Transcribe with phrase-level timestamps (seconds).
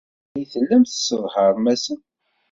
[0.33, 1.99] Anda ay tellam tesseḍharem-asen?